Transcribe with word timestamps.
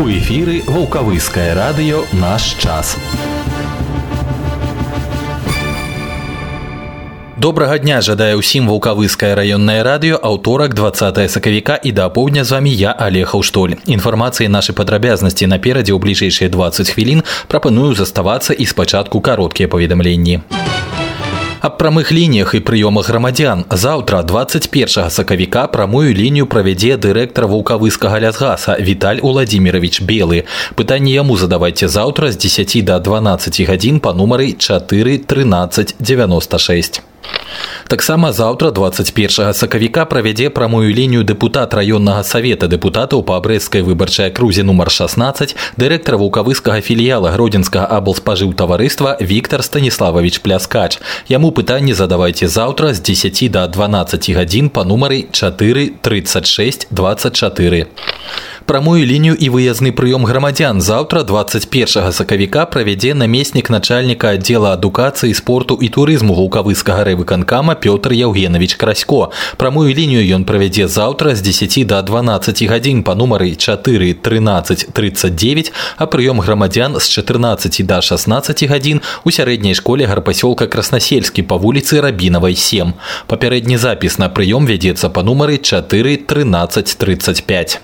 У 0.00 0.08
эфіры 0.08 0.62
вулкавыскае 0.64 1.52
радыё 1.52 1.98
наш 2.16 2.56
час. 2.56 2.96
Добрага 7.36 7.76
дня 7.76 8.00
жадае 8.00 8.32
ўсім 8.40 8.64
вулкавыскае 8.64 9.36
раённае 9.36 9.84
радыё 9.84 10.16
аўторак 10.16 10.72
20 10.72 11.20
сакавіка 11.28 11.76
і 11.76 11.92
да 11.92 12.08
апоўдня 12.08 12.48
з 12.48 12.56
вамі 12.56 12.72
я 12.72 12.96
алехаў 12.96 13.44
штоль. 13.44 13.76
Інфармацыі 13.84 14.48
нашай 14.48 14.72
падрабязнасці 14.72 15.52
наперадзе 15.52 15.92
ў 15.92 16.00
бліжэйшыя 16.00 16.48
20 16.48 16.96
хвілін 16.96 17.20
прапаную 17.52 17.92
заставацца 17.92 18.56
і 18.56 18.64
спачатку 18.64 19.20
кароткія 19.20 19.68
паведамленні. 19.68 20.40
Аб 21.65 21.77
прамых 21.81 22.11
лініях 22.13 22.53
і 22.53 22.59
прыёмах 22.61 23.09
грамадзян 23.09 23.65
заўтра 23.71 24.21
21 24.21 25.09
сакавіка 25.09 25.65
прамую 25.67 26.13
лінію 26.13 26.45
правядзе 26.45 26.97
дырэктар 26.97 27.47
вулкавыскага 27.49 28.21
лясгаса 28.21 28.77
Віталь 28.77 29.23
Уладзімірович 29.25 30.01
белы 30.05 30.45
пытанне 30.77 31.17
яму 31.17 31.37
задавайце 31.41 31.89
заўтра 31.89 32.29
з 32.31 32.37
10 32.37 32.85
до 32.85 32.99
12 32.99 33.61
гадзін 33.65 33.99
па 33.99 34.13
нумары 34.13 34.53
4 34.53 35.17
13 35.25 35.95
96 35.99 37.01
таксама 37.87 38.31
заўтра 38.31 38.71
21 38.71 39.53
сакавіка 39.53 40.05
правядзе 40.05 40.49
прамую 40.49 40.89
лінію 40.89 41.23
дэпутат 41.23 41.73
раённага 41.77 42.23
савета 42.23 42.67
дэпутатаў 42.67 43.21
па 43.23 43.39
брэсцкай 43.39 43.85
выбарчай 43.85 44.33
акрузе 44.33 44.63
нумар 44.63 44.89
16 44.89 45.55
дырэктар 45.77 46.17
вулкавыскага 46.17 46.81
філіяла 46.81 47.31
гродзенскага 47.37 47.85
аблспажыў 47.85 48.53
таварыства 48.57 49.17
Віктор 49.21 49.63
станіславович 49.63 50.41
пляскач 50.41 50.97
яму 51.29 51.51
пытанне 51.51 51.93
задавайце 51.93 52.47
заўтра 52.47 52.93
з 52.93 53.01
10 53.01 53.51
до 53.51 53.67
12 53.67 54.29
гадзін 54.33 54.69
па 54.69 54.83
нумары 54.83 55.29
4 55.31 55.89
36 56.01 56.87
24 56.91 57.85
прамую 58.65 59.05
лінію 59.05 59.35
і 59.37 59.49
выязны 59.49 59.93
прыём 59.93 60.25
грамадзян 60.25 60.81
заўтра 60.81 61.21
21 61.23 62.11
сакавіка 62.11 62.65
правядзе 62.65 63.13
намеснік 63.13 63.69
начальніка 63.69 64.33
аддзела 64.33 64.73
адукацыі 64.73 65.33
спорту 65.37 65.77
і 65.77 65.89
турызму 65.89 66.33
гукавыскага 66.33 67.05
рэвыканкама 67.39 67.75
Пётр 67.75 68.11
Яўгенавіч 68.11 68.75
красько 68.75 69.31
прамую 69.57 69.93
лінію 69.95 70.35
ён 70.35 70.43
правядзе 70.43 70.87
заўтра 70.87 71.35
з 71.35 71.41
10 71.41 71.87
до 71.87 72.01
12 72.01 72.63
гадзін 72.67 73.03
па 73.03 73.15
нумары 73.15 73.55
4 73.55 74.13
13 74.13 74.91
39 74.91 75.71
а 75.97 76.05
прыём 76.05 76.43
грамадзян 76.43 76.99
з 76.99 77.07
14 77.07 77.85
до 77.87 78.01
16 78.01 78.63
гадзін 78.67 79.01
у 79.23 79.31
сярэдняй 79.31 79.73
школе 79.73 80.05
гарпасёлка 80.05 80.67
краснасельскі 80.67 81.47
па 81.47 81.55
вуліцы 81.55 82.01
рабінавай 82.03 82.55
7 82.55 82.93
папярэдні 83.31 83.77
запіс 83.77 84.19
на 84.19 84.27
прыём 84.27 84.67
вядзецца 84.67 85.09
па 85.09 85.23
нумары 85.23 85.57
4 85.57 86.17
13 86.27 86.97
35 86.99 87.79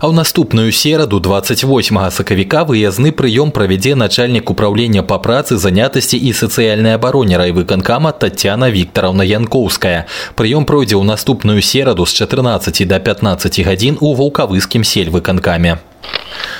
а 0.00 0.08
ў 0.08 0.12
наступную 0.12 0.72
сераду 0.72 1.20
28 1.20 2.10
сакавіка 2.10 2.64
выязны 2.64 3.12
прыём 3.12 3.50
правядзе 3.50 3.94
начальнік 3.94 4.50
управлення 4.50 5.02
па 5.02 5.18
працы 5.18 5.56
занятасці 5.56 6.18
і 6.18 6.32
сацыяльнай 6.32 6.94
абароне 6.94 7.38
райвыканкама 7.38 8.12
татяна 8.12 8.70
Вікторовна 8.70 9.24
янкоўская 9.24 10.06
прыём 10.36 10.64
пройдзе 10.64 10.96
ў 10.96 11.04
наступную 11.04 11.62
сераду 11.62 12.06
з 12.06 12.12
14 12.12 12.88
до 12.88 13.00
15 13.00 13.60
гадзін 13.64 13.98
у 14.00 14.14
вулкавыскім 14.14 14.84
сельвыканкаме 14.84 15.78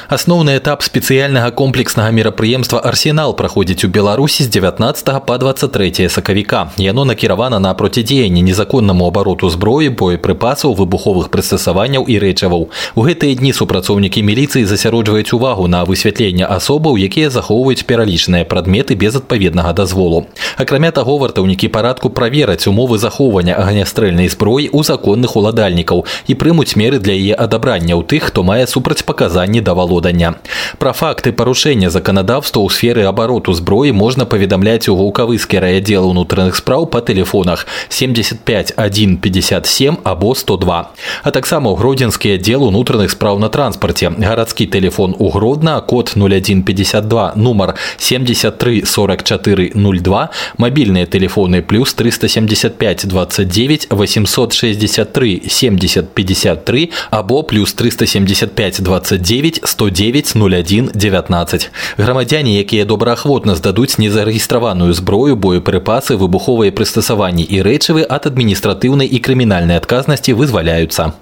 Асноўны 0.09 0.57
этап 0.57 0.81
спецыяльнага 0.81 1.51
комплекснага 1.53 2.09
мерапрыемства 2.09 2.79
арсенал 2.81 3.35
праходзіць 3.37 3.85
у 3.85 3.89
беларусі 3.93 4.41
з 4.43 4.49
19 4.49 5.05
по 5.25 5.37
23 5.37 6.09
сакавіка 6.09 6.71
яно 6.77 7.05
накіравана 7.05 7.59
на 7.59 7.73
процідзеянне 7.77 8.41
незаконнаму 8.41 9.05
абароту 9.05 9.49
зброі 9.53 9.93
боепрыпасаў 9.93 10.73
выбуховых 10.73 11.29
прыстасаванняў 11.29 12.09
і 12.09 12.17
рэчаваў 12.25 12.65
у 12.95 13.05
гэтыя 13.05 13.37
дні 13.37 13.53
супрацоўнікі 13.53 14.23
міліцыі 14.25 14.65
засяроджваюць 14.65 15.29
увагу 15.37 15.67
на 15.67 15.83
высвятленне 15.85 16.49
асобаў 16.57 16.97
якія 16.97 17.29
захоўваюць 17.29 17.85
пералічныя 17.85 18.49
прадметы 18.49 18.97
без 18.97 19.13
адпаведнага 19.13 19.77
дазволу. 19.77 20.25
Акрамя 20.57 20.89
таго 20.89 21.19
вартаўнікі 21.21 21.69
парадку 21.69 22.09
правераць 22.09 22.65
умовы 22.65 22.97
захоўвання 22.97 23.61
агнястрэльнай 23.61 24.33
зброі 24.33 24.73
у 24.73 24.81
законных 24.81 25.37
уладальнікаў 25.37 26.05
і 26.25 26.33
прымуць 26.33 26.73
меры 26.73 26.97
для 26.97 27.13
яе 27.13 27.37
адабрання 27.37 27.93
ў 27.93 28.09
тых 28.09 28.33
хто 28.33 28.41
мае 28.41 28.65
супрацьпаказанні 28.65 29.61
да 29.61 29.77
валодання 29.98 30.34
пра 30.78 30.92
факты 30.92 31.32
парушэння 31.32 31.90
заканадаўства 31.90 32.62
ў 32.62 32.70
сферы 32.70 33.02
абароту 33.04 33.52
зброі 33.52 33.92
можна 33.92 34.24
паведамляць 34.24 34.88
у 34.88 34.96
вулкавыскі 34.96 35.58
райаддзел 35.58 36.08
унутраных 36.10 36.56
спраў 36.56 36.86
па 36.86 37.00
тэлефонах 37.00 37.66
75 37.88 38.74
157 38.78 39.98
або 40.04 40.34
102 40.34 40.90
а 41.22 41.30
таксама 41.30 41.70
ў 41.70 41.78
гродзенскі 41.78 42.34
аддзел 42.38 42.64
унутраных 42.64 43.10
спраў 43.10 43.38
на 43.38 43.48
транспарце 43.48 44.10
гарадскі 44.10 44.66
телефон 44.66 45.14
у 45.18 45.30
гродна 45.30 45.80
код 45.80 46.12
0152 46.16 47.32
нумар 47.36 47.74
73 47.98 48.84
44 48.86 49.72
02 49.74 50.30
мабільныя 50.58 51.06
телефоны 51.06 51.62
плюс 51.62 51.94
375 51.94 53.06
29 53.06 53.86
863 53.90 55.42
70 55.48 56.14
53 56.14 56.90
або 57.10 57.42
плюс 57.42 57.74
375 57.74 58.82
29 58.82 59.60
109 59.88 60.36
01 60.36 60.90
19 60.94 61.70
грамадзяне 61.98 62.58
якія 62.60 62.84
добраахвотна 62.84 63.54
здадуць 63.54 63.98
незарэгістраваную 63.98 64.92
зброю 64.92 65.36
боепрыпасы 65.36 66.16
выбуховыя 66.20 66.70
прыстасаванні 66.70 67.44
і 67.48 67.62
рэчывы 67.64 68.04
ад 68.04 68.28
адміністратыўнай 68.28 69.08
і 69.08 69.18
крымінальнай 69.24 69.80
адказнасці 69.80 70.36
вызваляюцца 70.36 71.12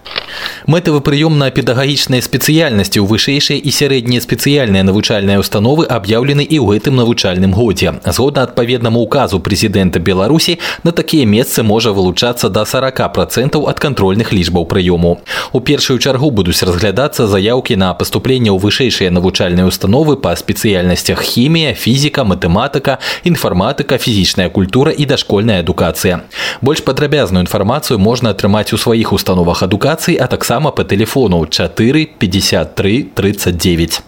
мэтавы 0.66 1.00
прыём 1.00 1.38
на 1.38 1.50
педагагічныя 1.50 2.22
спецыяльнасці 2.22 2.98
ў 3.00 3.06
вышэйшыя 3.06 3.58
і 3.58 3.70
сярэднія 3.70 4.20
спецыяльныя 4.24 4.82
навучальныя 4.86 5.38
установы 5.38 5.86
аб'яўлены 5.86 6.42
і 6.42 6.58
ў 6.58 6.78
гэтым 6.78 6.96
навучальным 6.96 7.52
годзе 7.52 7.94
згодна 8.06 8.46
адпаведнаму 8.48 9.00
указу 9.00 9.40
прэзідэнта 9.40 9.98
беларусі 9.98 10.58
на 10.82 10.92
такія 10.92 11.26
месцы 11.26 11.62
можа 11.62 11.92
вылучацца 11.92 12.48
до 12.48 12.64
40 12.64 13.02
процентаў 13.14 13.68
ад 13.68 13.78
кантрольных 13.78 14.32
лічбаў 14.32 14.66
прыёму 14.66 15.18
у 15.52 15.60
першую 15.60 15.98
чаргу 15.98 16.30
будуць 16.30 16.62
разглядацца 16.62 17.26
заявкі 17.26 17.76
на 17.76 17.92
паступленне 17.94 18.50
ў 18.56 18.58
вышэйшыя 18.62 19.10
навучальныя 19.10 19.66
установы 19.66 20.16
па 20.16 20.32
спецыяльнасцях 20.36 21.20
хімія 21.20 21.74
фізіка 21.74 22.24
матэматыка 22.24 22.98
інфарматыка 23.28 23.98
фізічная 23.98 24.48
культура 24.48 24.92
і 24.92 25.04
дашкольная 25.04 25.60
адукацыя 25.60 26.22
больш 26.60 26.80
падрабязную 26.86 27.44
інфармацыю 27.44 27.98
можна 27.98 28.32
атрымаць 28.32 28.72
у 28.72 28.78
сваіх 28.78 29.12
установах 29.12 29.62
адукацыі 29.62 30.16
а 30.16 30.26
таксама 30.26 30.70
по 30.70 30.84
тэлефону 30.84 31.44
4 31.46 32.06
53 32.18 33.02
39 33.14 34.02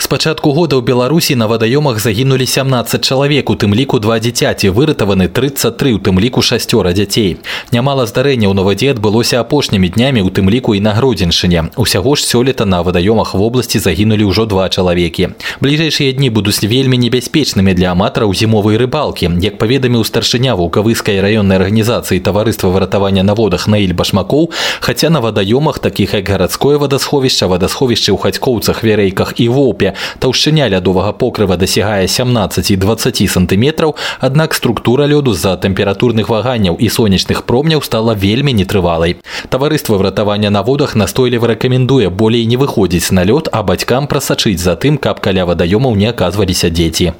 С 0.00 0.08
пачатку 0.08 0.52
года 0.52 0.76
ў 0.76 0.82
Беларусі 0.82 1.36
на 1.36 1.46
вадаёмах 1.46 2.00
загінулі 2.00 2.46
17 2.46 3.04
чалавек, 3.04 3.50
у 3.50 3.54
тым 3.54 3.76
ліку 3.76 4.00
два 4.00 4.16
дзіцяці 4.18 4.72
выратаваны 4.72 5.28
33 5.28 5.92
у 5.92 5.98
тым 6.00 6.16
ліку 6.16 6.40
шасцёра 6.40 6.96
дзяцей. 6.96 7.36
Нямала 7.68 8.06
здарэнняў 8.08 8.56
на 8.56 8.64
вадзе 8.64 8.96
адбылося 8.96 9.44
апошнімі 9.44 9.92
днямі 9.92 10.24
у 10.24 10.32
тым 10.32 10.48
ліку 10.48 10.74
і 10.74 10.80
на 10.80 10.96
гродзеншыне. 10.96 11.76
Усяго 11.76 12.16
ж 12.16 12.24
сёлета 12.24 12.64
на 12.64 12.80
вадаёмах 12.80 13.34
вобласці 13.36 13.78
загінулі 13.78 14.24
ўжо 14.24 14.48
два 14.48 14.72
чалавекі. 14.72 15.36
Бліжэйшыя 15.60 16.16
дні 16.16 16.32
будуць 16.32 16.64
вельмі 16.64 16.96
небяспечнымі 16.96 17.76
для 17.76 17.92
аматараў 17.92 18.32
зімовай 18.32 18.80
рыбалкі. 18.80 19.36
Як 19.44 19.60
паведаміў 19.60 20.08
старшыня 20.08 20.56
вулкавыскай 20.56 21.20
раённай 21.20 21.60
арганізацыі 21.60 22.24
таварыства 22.24 22.72
выратавання 22.72 23.22
на 23.22 23.36
водах 23.36 23.68
Наіль 23.68 23.92
башмакоў, 23.92 24.48
хаця 24.80 25.10
на 25.10 25.20
вадаёмах 25.20 25.78
такіх 25.78 26.16
як 26.16 26.24
гарадское 26.24 26.80
вадасховішча, 26.80 27.52
вадасховішчы 27.52 28.16
ў 28.16 28.18
хацькоўцах, 28.18 28.80
верэйках 28.80 29.36
і 29.36 29.50
воўпе 29.64 29.94
таўшчыня 30.18 30.68
лядовага 30.68 31.12
покрыва 31.12 31.56
дасягае 31.56 32.08
17 32.08 32.70
і 32.70 32.76
20 32.76 33.30
сантыметраў 33.30 33.94
аднак 34.20 34.54
структура 34.54 35.06
лёду 35.06 35.32
з-за 35.32 35.56
тэмпературных 35.56 36.28
ваганняў 36.28 36.76
і 36.76 36.88
сонечных 36.88 37.42
промняў 37.44 37.82
стала 37.82 38.14
вельмі 38.14 38.52
нетрывалай 38.52 39.16
таварыства 39.48 39.96
выратавання 39.96 40.50
на 40.50 40.62
водах 40.62 40.94
настойліва 40.94 41.54
рэкамендуе 41.54 42.10
болей 42.10 42.46
не 42.46 42.56
выходзіць 42.56 43.12
на 43.12 43.24
лёд 43.24 43.48
а 43.52 43.62
бацькам 43.62 44.06
прасачыць 44.06 44.60
за 44.60 44.76
тым 44.76 44.98
каб 44.98 45.20
каля 45.20 45.44
вадаёмаў 45.44 45.96
не 45.96 46.10
аказваліся 46.10 46.70
дзеці 46.70 47.12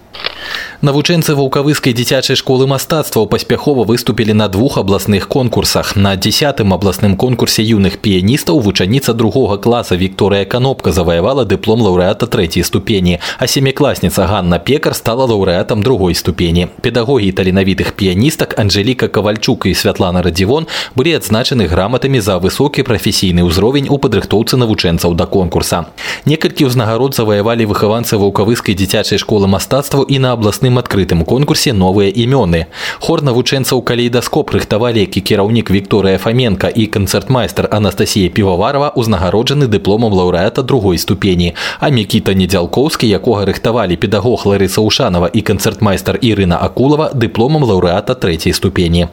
Навучэнцы 0.84 1.34
вулкавыскай 1.36 1.92
дзіцячай 1.92 2.36
школы 2.40 2.66
мастацтваў 2.66 3.26
паспяхова 3.28 3.84
выступілі 3.84 4.32
на 4.32 4.48
двух 4.48 4.78
абласных 4.78 5.28
конкурсах. 5.28 5.94
На 5.94 6.16
дзясятым 6.16 6.72
абласным 6.72 7.16
конкурсе 7.20 7.62
юных 7.62 7.98
піяністаў 8.00 8.60
вучаніца 8.64 9.12
другога 9.12 9.58
класа 9.58 9.96
Вікторыя 9.96 10.48
Канопка 10.48 10.92
заваявала 10.92 11.44
дыплом 11.44 11.84
лаўрэата 11.84 12.26
трэцяй 12.26 12.64
ступені, 12.64 13.20
а 13.38 13.46
семікласніца 13.46 14.24
Ганна 14.24 14.58
Пекар 14.58 14.94
стала 14.94 15.28
лаўрэатам 15.28 15.82
другой 15.82 16.14
ступені. 16.14 16.68
Педагогі 16.80 17.32
таленавітых 17.32 17.92
піяністак 17.92 18.58
Анжеліка 18.58 19.08
Кавальчук 19.08 19.66
і 19.66 19.74
Святлана 19.74 20.22
Радзівон 20.22 20.66
былі 20.96 21.12
адзначаны 21.20 21.68
граматамі 21.68 22.20
за 22.24 22.40
высокі 22.40 22.82
прафесійны 22.88 23.44
ўзровень 23.44 23.92
у 23.92 24.00
падрыхтоўцы 24.00 24.56
навучэнцаў 24.56 25.12
да 25.14 25.26
конкурса. 25.26 25.92
Некалькі 26.24 26.72
ўзнагарод 26.72 27.14
заваявалі 27.14 27.68
выхаванцы 27.68 28.16
вулкавыскай 28.16 28.72
дзіцячай 28.74 29.20
школы 29.20 29.44
мастацтваў 29.44 30.08
і 30.08 30.18
на 30.18 30.32
абласным 30.32 30.73
агульным 30.74 30.78
адкрытым 30.78 31.24
конкурсе 31.24 31.72
новыя 31.72 32.10
імёны. 32.10 32.66
Хор 33.00 33.22
навучэнцаў 33.22 33.82
калейдаскоп 33.82 34.50
рыхтавалі 34.50 35.00
які 35.00 35.20
кіраўнік 35.20 35.70
Вікторыя 35.70 36.18
Фаменко 36.18 36.68
і 36.68 36.86
канцэртмайстар 36.86 37.68
Анастасія 37.70 38.30
Піваварова 38.30 38.92
узнагароджаны 38.96 39.66
дыпломам 39.66 40.12
лаўрэата 40.12 40.62
другой 40.62 40.98
ступені. 40.98 41.54
А 41.80 41.90
Мікіта 41.90 42.34
Недзялкоўскі, 42.34 43.06
якога 43.06 43.44
рыхтавалі 43.44 43.96
педагог 43.96 44.46
Ларыса 44.46 44.80
Ушанова 44.80 45.30
і 45.32 45.40
канцэртмайстар 45.40 46.18
Ірына 46.20 46.58
Акулова 46.58 47.10
дыпломам 47.14 47.64
лаўрэата 47.64 48.14
трэцяй 48.14 48.52
ступені. 48.52 49.08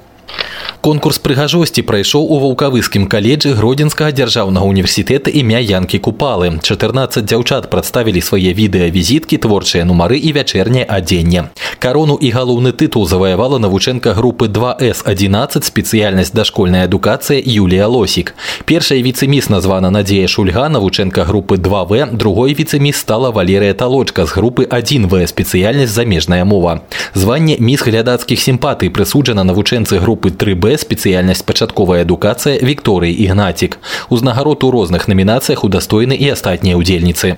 Конкурс 0.82 1.20
прыгажосці 1.20 1.82
прайшоў 1.84 2.24
у 2.32 2.38
ваўкавыскім 2.40 3.08
каледжы 3.12 3.52
гродзенскага 3.58 4.14
дзяржаўнага 4.16 4.64
універсітэта 4.64 5.34
імя 5.34 5.60
янкі 5.60 6.00
купалы 6.00 6.60
14 6.62 7.26
дзяўчат 7.26 7.68
прадставілі 7.74 8.22
свае 8.22 8.54
відэавізіткі 8.56 9.42
творчыя 9.44 9.84
нумары 9.90 10.16
і 10.16 10.32
вячэрняе 10.38 10.86
адзенне 10.88 11.50
карону 11.80 12.16
і 12.22 12.30
галоўны 12.32 12.72
тытул 12.72 13.08
заваявала 13.08 13.58
навучэнка 13.60 14.14
групы 14.14 14.48
2с11 14.48 15.68
спецыяльнасць 15.68 16.32
дашкольная 16.32 16.86
адукацыя 16.86 17.42
Юлія 17.44 17.88
лосік 17.88 18.34
першая 18.66 19.02
віцэміс 19.02 19.50
названа 19.50 19.90
надзея 19.90 20.28
шульга 20.28 20.70
навучэнка 20.70 21.26
групы 21.26 21.58
2в 21.58 22.16
другой 22.16 22.54
віцэміс 22.54 22.96
стала 22.96 23.32
валерыя 23.32 23.74
талочка 23.74 24.26
з 24.26 24.32
групы 24.32 24.64
1в 24.70 25.28
спецыяльнасць 25.28 25.92
замежная 25.92 26.46
мова 26.46 26.82
званне 27.14 27.58
міс 27.60 27.84
глядацкіх 27.84 28.40
сімпатый 28.40 28.90
прысуджана 28.90 29.44
навучэнцы 29.44 30.00
групы 30.00 30.30
3б 30.30 30.71
спецыяльнасць 30.72 31.44
пачатковая 31.44 32.06
адукацыя 32.06 32.62
Вікторыі 32.62 33.12
Ігнацік. 33.12 33.80
Узнагарод 34.10 34.64
у 34.64 34.72
розных 34.72 35.08
намінацыях 35.08 35.64
удастойны 35.64 36.14
і 36.14 36.30
астатнія 36.32 36.78
ўдзельніцы. 36.78 37.38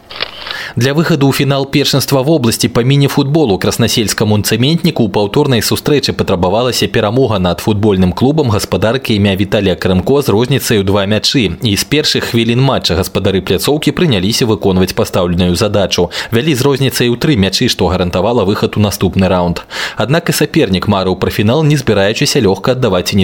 Для 0.76 0.94
выхаду 0.94 1.30
ў 1.30 1.34
фінал 1.34 1.66
першынства 1.66 2.22
вобласці 2.22 2.70
па 2.70 2.84
міні-футболу 2.84 3.58
краснасельскаму 3.58 4.42
цэментніку 4.42 5.06
ў 5.06 5.10
паўторнай 5.10 5.62
сустрэчы 5.62 6.14
патрабавалася 6.14 6.88
перамога 6.88 7.40
над 7.40 7.60
футбольным 7.60 8.14
клубам 8.14 8.50
гаспадаркі 8.52 9.16
імя 9.16 9.36
Віталія 9.36 9.76
Крымко 9.76 10.22
з 10.22 10.30
розніцай 10.30 10.80
у 10.80 10.84
два 10.84 11.06
мячы. 11.06 11.58
І 11.64 11.78
з 11.78 11.84
першых 11.86 12.34
хвілін 12.34 12.62
матча 12.62 12.96
гаспадары 12.96 13.42
пляцоўкі 13.42 13.92
прыняліся 13.92 14.46
выконваць 14.46 14.94
пастаўленую 14.94 15.56
задачу. 15.56 16.10
Вялі 16.32 16.56
з 16.56 16.62
розніцай 16.62 17.10
у 17.10 17.16
тры 17.16 17.38
мячы, 17.38 17.70
што 17.70 17.88
гарантавала 17.88 18.44
выхад 18.44 18.78
у 18.78 18.80
наступны 18.82 19.28
раунд. 19.28 19.64
Аднак 19.96 20.30
і 20.30 20.34
сапернік 20.34 20.88
марыў 20.88 21.16
пра 21.16 21.32
фінал, 21.32 21.64
не 21.64 21.78
збіраючыся 21.78 22.42
лёгка 22.42 22.72
аддаваць 22.72 23.14
ініцыятыву, 23.14 23.23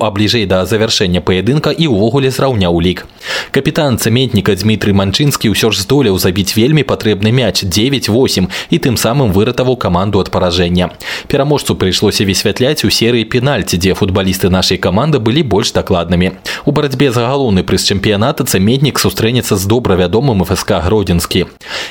а 0.00 0.10
бліжэй 0.10 0.46
да 0.46 0.64
завяршэння 0.64 1.20
паядынка 1.20 1.70
і 1.70 1.88
ўвогуле 1.92 2.30
зраўняў 2.30 2.80
лік. 2.80 3.06
Капітан 3.50 3.98
цэментніка 3.98 4.54
Дмітрый 4.54 4.94
Манчынскі 4.94 5.50
ўсё 5.50 5.70
ж 5.74 5.82
здолеў 5.82 6.18
забіць 6.18 6.54
вельмі 6.56 6.82
патрэбны 6.82 7.32
мяч 7.32 7.64
9-8 7.64 8.48
і 8.70 8.76
тым 8.78 8.96
самым 8.96 9.32
выратаваў 9.32 9.76
каманду 9.76 10.20
ад 10.20 10.30
паражэння. 10.30 10.90
Пераможцу 11.28 11.74
прыйшлося 11.74 12.24
высвятляць 12.24 12.84
у 12.84 12.90
серыі 12.90 13.24
пенальці, 13.24 13.76
дзе 13.76 13.94
футбалісты 13.94 14.50
нашай 14.50 14.78
каманды 14.78 15.18
былі 15.18 15.42
больш 15.42 15.72
дакладнымі. 15.72 16.38
У 16.64 16.70
барацьбе 16.72 17.12
за 17.12 17.26
галоўны 17.26 17.62
прыз 17.62 17.84
чэмпіяната 17.90 18.44
цэментнік 18.44 18.98
сустрэнецца 18.98 19.56
з 19.56 19.64
добра 19.66 19.96
вядомым 19.96 20.44
ФСК 20.44 20.80
гродзенскі. 20.86 21.46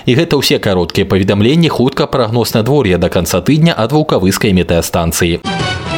І 0.06 0.12
гэта 0.16 0.40
ўсе 0.40 0.60
кароткія 0.60 1.06
паведамленні 1.06 1.70
хутка 1.70 2.08
прагноз 2.08 2.54
надвор'я 2.54 2.98
да 2.98 3.10
канца 3.10 3.42
тыдня 3.42 3.76
ад 3.76 3.92
ваўкавыскай 3.92 4.56
метэастанцыі. 4.56 5.93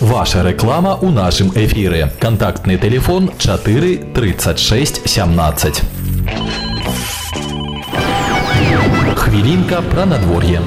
Ваша 0.00 0.42
реклама 0.42 0.96
у 0.96 1.10
нашем 1.10 1.50
эфире. 1.54 2.12
Контактный 2.20 2.76
телефон 2.78 3.30
4 3.38 4.12
36 4.14 5.08
17. 5.08 5.82
Хвилинка 9.16 9.82
про 9.82 10.06
надворье. 10.06 10.60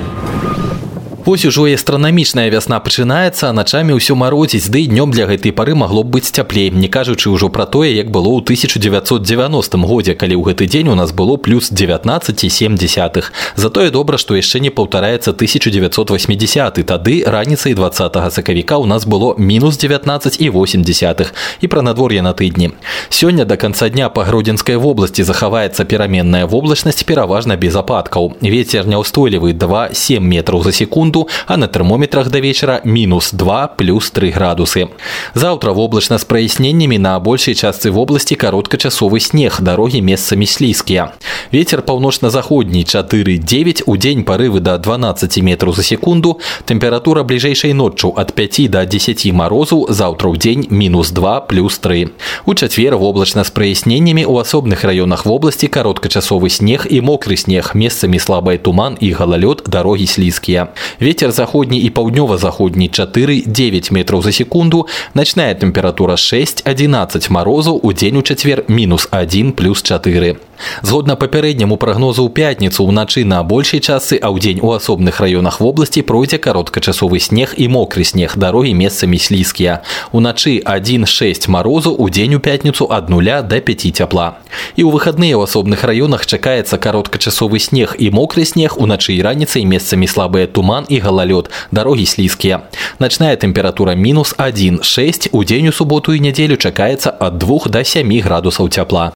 Вось 1.31 1.45
ужо 1.45 1.69
і 1.69 1.75
астранамічная 1.79 2.51
вясна 2.51 2.81
пачынаецца, 2.83 3.53
начамі 3.55 3.95
ўсё 3.95 4.19
марозіць, 4.19 4.67
ды 4.67 4.83
і 4.83 4.91
днём 4.91 5.15
для 5.15 5.31
гэтай 5.31 5.55
пары 5.55 5.79
магло 5.79 6.03
б 6.03 6.19
быць 6.19 6.35
цяплей, 6.35 6.75
не 6.75 6.91
кажучы 6.91 7.31
ўжо 7.31 7.47
пра 7.55 7.71
тое, 7.71 7.95
як 7.95 8.11
было 8.11 8.35
ў 8.35 8.43
1990 8.43 9.79
годзе, 9.87 10.19
калі 10.19 10.35
ў 10.35 10.43
гэты 10.51 10.67
дзень 10.67 10.91
у 10.91 10.99
нас 10.99 11.15
было 11.15 11.37
плюс 11.39 11.71
19,7. 11.71 13.31
Затое 13.55 13.91
добра, 13.95 14.19
што 14.19 14.35
яшчэ 14.35 14.59
не 14.59 14.75
паўтараецца 14.75 15.31
1980 15.31 16.83
тады 16.83 17.23
раніцай 17.23 17.79
20 17.79 18.35
сакавіка 18.35 18.83
у 18.83 18.91
нас 18.91 19.07
было 19.07 19.39
мінус 19.39 19.79
19,8 19.79 21.31
і 21.61 21.67
пра 21.69 21.83
надвор'е 21.83 22.23
на 22.23 22.35
тыдні. 22.35 22.75
Сёння 23.11 23.45
да 23.45 23.55
канца 23.55 23.87
дня 23.89 24.09
па 24.09 24.25
гродзенскай 24.25 24.75
вобласці 24.75 25.23
захаваецца 25.23 25.85
пераменная 25.85 26.47
воблачнасць 26.47 27.07
пераважна 27.07 27.55
без 27.55 27.77
ападкаў. 27.77 28.35
Вецер 28.43 28.91
няўстойлівы 28.91 29.55
2,7 29.55 30.19
метраў 30.19 30.67
за 30.67 30.73
секунду 30.73 31.14
секунду, 31.16 31.30
а 31.48 31.58
на 31.58 31.68
термометрах 31.68 32.30
до 32.30 32.40
вечера 32.40 32.82
минус 32.84 33.32
2 33.32 33.68
плюс 33.68 34.12
3 34.12 34.32
градусы. 34.32 34.90
Завтра 35.34 35.72
в 35.72 35.80
облачно 35.80 36.18
с 36.18 36.26
прояснениями 36.26 36.98
на 36.98 37.20
большей 37.20 37.56
части 37.56 37.90
в 37.90 37.98
области 37.98 38.36
короткочасовый 38.36 39.22
снег, 39.22 39.62
дороги 39.62 40.00
месцами 40.02 40.46
слизкие. 40.46 41.12
Ветер 41.52 41.82
паўночна-заходний 41.82 42.84
4-9, 42.84 43.84
у 43.86 43.98
день 43.98 44.24
порывы 44.24 44.60
до 44.60 44.78
12 44.78 45.38
метров 45.38 45.76
за 45.76 45.84
секунду, 45.84 46.40
температура 46.66 47.24
ближайшей 47.24 47.74
ночью 47.74 48.10
от 48.10 48.34
5 48.34 48.72
до 48.72 48.86
10 48.86 49.32
морозу, 49.32 49.86
завтра 49.90 50.30
в 50.30 50.38
день 50.38 50.68
минус 50.70 51.12
2 51.12 51.42
плюс 51.42 51.78
3. 51.80 52.10
У 52.46 52.54
четверг 52.54 53.00
в 53.00 53.04
облачно 53.04 53.44
с 53.44 53.52
прояснениями 53.52 54.26
у 54.26 54.38
особных 54.38 54.84
районах 54.84 55.26
в 55.26 55.32
области 55.32 55.68
короткочасовый 55.68 56.50
снег 56.50 56.88
и 56.90 57.02
мокрый 57.02 57.38
снег, 57.38 57.76
месцами 57.76 58.18
слабый 58.18 58.58
туман 58.58 58.96
и 58.96 59.14
гололед, 59.14 59.64
дороги 59.66 60.06
слизкие. 60.06 60.70
Ветер 61.06 61.32
заходний 61.32 61.86
и 61.86 61.90
паўднёва-заходні 61.90 62.90
4-9 62.90 63.94
метров 63.94 64.24
за 64.24 64.32
секунду, 64.32 64.88
ночная 65.14 65.54
температура 65.54 66.16
6-11 66.16 67.32
морозу, 67.32 67.74
у 67.74 67.94
день 67.94 68.18
у 68.18 68.22
четвер 68.24 68.64
минус 68.68 69.08
1 69.12 69.52
плюс 69.52 69.84
4. 69.84 70.36
Згодна 70.83 71.17
папярэдняму 71.17 71.77
прагнозу 71.77 72.25
ў 72.29 72.31
пятніцу 72.33 72.85
ўначы 72.85 73.25
на 73.25 73.43
большай 73.43 73.81
частцы, 73.81 74.21
а 74.21 74.29
ў 74.29 74.37
дзень 74.41 74.61
у 74.61 74.73
асобных 74.77 75.21
раёнах 75.21 75.61
вобласці 75.61 76.05
пройдзе 76.05 76.39
кароткачасовы 76.39 77.21
снег 77.21 77.55
і 77.57 77.69
мокры 77.69 78.05
снег, 78.05 78.37
дарогі 78.37 78.75
месцамі 78.77 79.19
слізкія. 79.19 79.81
Уначы 80.13 80.61
1-6 80.61 81.49
марозу 81.49 81.93
у 81.97 82.09
дзень 82.09 82.37
у 82.37 82.41
пятніцу 82.41 82.89
ад 82.91 83.09
нуля 83.09 83.43
до 83.43 83.61
5 83.61 83.97
цяпла. 83.97 84.41
І 84.77 84.85
ў 84.85 84.93
выхадныя 84.93 85.37
ў 85.37 85.49
асобных 85.49 85.85
раёнах 85.85 86.29
чакаецца 86.29 86.77
кароткачасовы 86.77 87.59
снег 87.59 87.97
і 87.99 88.11
мокры 88.13 88.45
снег 88.45 88.77
уначы 88.77 89.17
і 89.17 89.23
раніцай 89.25 89.65
месцамі 89.65 90.07
слабыя 90.07 90.47
туман 90.47 90.85
і 90.89 91.01
галалёд, 91.01 91.49
дарогі 91.73 92.07
слізкія. 92.07 92.69
Начная 92.99 93.37
тэмпература 93.37 93.97
мінус 93.97 94.35
1-6 94.37 95.33
у 95.33 95.45
дзень 95.45 95.69
у 95.69 95.73
суботу 95.73 96.13
і 96.13 96.21
нядзелю 96.21 96.61
чакаецца 96.61 97.17
ад 97.17 97.39
2 97.39 97.73
до 97.73 97.85
7 97.85 98.05
градусаў 98.21 98.69
цяпла 98.69 99.13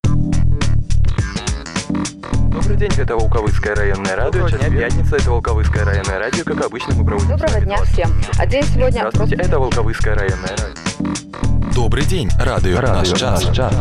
день, 2.68 2.92
это 2.98 3.16
Волковыцкое 3.16 3.76
районное 3.76 4.16
радио. 4.16 4.48
Сейчас 4.48 4.62
дня. 4.70 4.80
пятница, 4.82 5.16
это 5.16 5.32
Волковыцкое 5.32 5.86
районное 5.86 6.20
радио. 6.20 6.44
Как 6.44 6.66
обычно, 6.66 6.94
мы 6.96 7.06
проводим 7.06 7.30
Доброго 7.30 7.62
дня 7.62 7.84
всем. 7.84 8.10
А 8.38 8.46
день 8.46 8.64
сегодня... 8.64 9.00
Здравствуйте, 9.00 9.36
просто... 9.36 9.52
это 9.52 9.60
Волковыцкое 9.60 10.16
районное 10.16 10.50
радио. 10.50 11.74
Добрый 11.74 12.06
день, 12.06 12.30
радио, 12.40 12.80
радио 12.80 12.96
наш 12.96 13.20
час. 13.20 13.46
Наш 13.46 13.56
час. 13.56 13.74